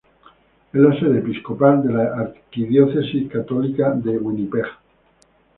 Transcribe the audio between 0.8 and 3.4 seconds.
la sede episcopal de la archidiócesis